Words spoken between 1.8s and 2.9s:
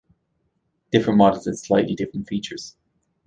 different features.